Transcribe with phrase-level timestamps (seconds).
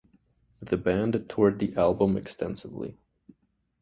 [0.63, 2.97] The band toured the album extensively.